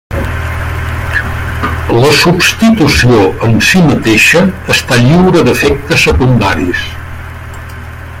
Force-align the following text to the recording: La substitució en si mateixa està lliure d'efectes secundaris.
La 1.97 2.09
substitució 2.21 3.19
en 3.49 3.55
si 3.67 3.83
mateixa 3.91 4.43
està 4.77 4.99
lliure 5.03 5.45
d'efectes 5.51 6.07
secundaris. 6.09 6.89